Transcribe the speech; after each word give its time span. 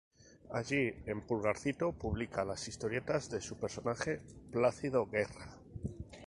Allí, 0.59 0.95
en 1.05 1.21
Pulgarcito, 1.21 1.91
publica 1.93 2.43
las 2.43 2.67
historietas 2.67 3.29
de 3.29 3.39
su 3.39 3.57
personaje 3.59 4.19
"Plácido 4.51 5.05
Guerra". 5.05 5.59